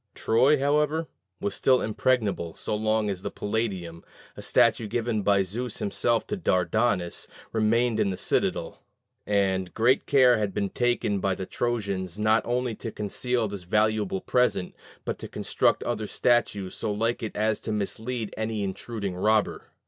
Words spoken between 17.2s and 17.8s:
it as to